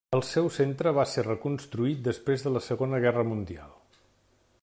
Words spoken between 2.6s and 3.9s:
Segona Guerra Mundial.